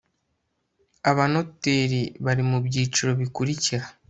abanoteri 1.11 2.01
bari 2.25 2.43
mu 2.49 2.57
byiciro 2.65 3.11
bikurikira 3.19 3.85